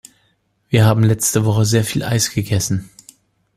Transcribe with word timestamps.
Wir 0.67 0.83
haben 0.83 1.03
letzte 1.03 1.45
Woche 1.45 1.63
sehr 1.63 1.83
viel 1.83 2.01
Eis 2.01 2.33
gegessen. 2.33 2.89